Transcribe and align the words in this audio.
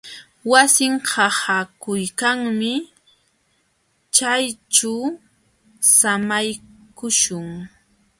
Wasin 0.51 0.93
haakuykanmi. 1.11 2.71
Chayćhu 4.15 4.93
samaykuśhun. 5.97 7.47